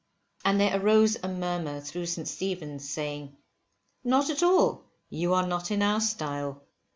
And 0.43 0.59
there 0.59 0.79
arose 0.81 1.15
a 1.21 1.27
murmur 1.27 1.79
through 1.79 2.07
St. 2.07 2.27
Stephen's, 2.27 2.89
saying, 2.89 3.37
Not 4.03 4.31
at 4.31 4.41
all, 4.41 4.85
you 5.11 5.35
are 5.35 5.45
not 5.45 5.69
in 5.69 5.83
our 5.83 6.01
style. 6.01 6.63